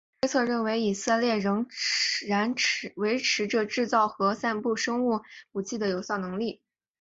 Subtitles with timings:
[0.19, 1.67] 但有推测认为以色列仍
[2.27, 2.55] 然
[2.95, 6.59] 维持着制造和散布生物武器的有效能力。